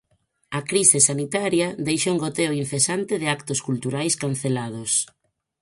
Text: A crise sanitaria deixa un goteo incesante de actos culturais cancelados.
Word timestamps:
A 0.59 0.61
crise 0.69 0.99
sanitaria 1.09 1.67
deixa 1.87 2.13
un 2.13 2.19
goteo 2.25 2.51
incesante 2.63 3.13
de 3.21 3.27
actos 3.37 3.59
culturais 3.67 4.13
cancelados. 4.23 4.91